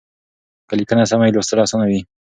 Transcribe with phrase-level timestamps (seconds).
[0.67, 2.01] که ليکنه سمه وي لوستل اسانه وي.